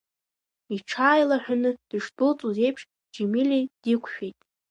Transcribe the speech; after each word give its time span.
Иҽааилаҳәаны 0.75 1.71
дышдәылҵуаз 1.89 2.57
еиԥш 2.65 2.81
Џьемиле 3.13 3.57
диқәшәеит. 3.81 4.37